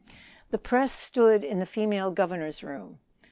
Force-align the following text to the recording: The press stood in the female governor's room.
The 0.49 0.57
press 0.57 0.91
stood 0.91 1.43
in 1.43 1.59
the 1.59 1.65
female 1.67 2.09
governor's 2.09 2.63
room. 2.63 2.97